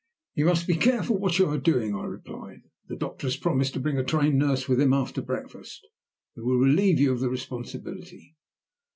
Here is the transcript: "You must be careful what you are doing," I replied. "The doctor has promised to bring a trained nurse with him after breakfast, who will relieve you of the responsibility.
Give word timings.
"You 0.33 0.45
must 0.45 0.65
be 0.65 0.73
careful 0.77 1.19
what 1.19 1.37
you 1.37 1.47
are 1.49 1.59
doing," 1.59 1.93
I 1.95 2.05
replied. 2.05 2.61
"The 2.87 2.95
doctor 2.95 3.27
has 3.27 3.37
promised 3.37 3.73
to 3.75 3.79
bring 3.79 3.99
a 3.99 4.03
trained 4.03 4.39
nurse 4.39 4.67
with 4.67 4.81
him 4.81 4.93
after 4.93 5.21
breakfast, 5.21 5.85
who 6.33 6.43
will 6.43 6.57
relieve 6.57 6.99
you 6.99 7.11
of 7.13 7.19
the 7.19 7.29
responsibility. 7.29 8.35